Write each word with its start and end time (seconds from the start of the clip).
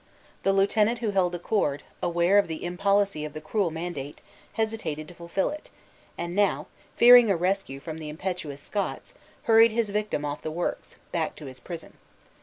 The 0.41 0.51
lieutenant 0.51 0.97
who 0.97 1.11
held 1.11 1.31
the 1.31 1.37
cord, 1.37 1.83
aware 2.01 2.39
of 2.39 2.47
the 2.47 2.63
impolicy 2.65 3.23
of 3.23 3.33
the 3.33 3.39
cruel 3.39 3.69
mandate, 3.69 4.19
hesitated 4.53 5.07
to 5.07 5.13
fulfill 5.13 5.51
it; 5.51 5.69
and 6.17 6.35
now, 6.35 6.65
fearing 6.97 7.29
a 7.29 7.37
rescue 7.37 7.79
from 7.79 7.99
the 7.99 8.09
impetuous 8.09 8.61
Scots, 8.63 9.13
hurried 9.43 9.73
his 9.73 9.91
victim 9.91 10.25
off 10.25 10.41
the 10.41 10.49
works, 10.49 10.95
back 11.11 11.35
to 11.35 11.45
his 11.45 11.59
prison. 11.59 11.97